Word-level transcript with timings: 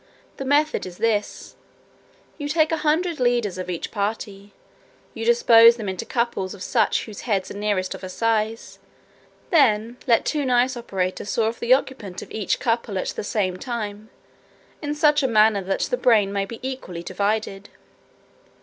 The 0.37 0.45
method 0.45 0.87
is 0.87 0.97
this: 0.97 1.55
You 2.39 2.49
take 2.49 2.71
a 2.71 2.77
hundred 2.77 3.19
leaders 3.19 3.59
of 3.59 3.69
each 3.69 3.91
party; 3.91 4.51
you 5.13 5.23
dispose 5.25 5.75
them 5.77 5.87
into 5.87 6.05
couples 6.05 6.55
of 6.55 6.63
such 6.63 7.05
whose 7.05 7.21
heads 7.29 7.51
are 7.51 7.55
nearest 7.55 7.93
of 7.93 8.03
a 8.03 8.09
size; 8.09 8.79
then 9.51 9.97
let 10.07 10.25
two 10.25 10.43
nice 10.43 10.75
operators 10.75 11.29
saw 11.29 11.49
off 11.49 11.59
the 11.59 11.75
occiput 11.75 12.23
of 12.23 12.31
each 12.31 12.59
couple 12.59 12.97
at 12.97 13.09
the 13.09 13.23
same 13.23 13.57
time, 13.57 14.09
in 14.81 14.95
such 14.95 15.21
a 15.21 15.27
manner 15.27 15.61
that 15.61 15.81
the 15.81 15.97
brain 15.97 16.33
may 16.33 16.45
be 16.45 16.57
equally 16.67 17.03
divided. 17.03 17.69